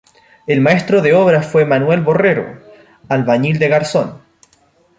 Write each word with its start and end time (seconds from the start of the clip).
El 0.47 0.61
maestro 0.61 1.03
de 1.03 1.13
obra 1.13 1.43
fue 1.43 1.63
Manuel 1.63 2.01
Borrero, 2.01 2.59
albañil 3.07 3.59
de 3.59 3.67
Garzón. 3.69 4.23